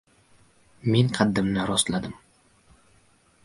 Men 0.95 1.11
qaddimni 1.17 1.67
rostladim. 1.73 2.19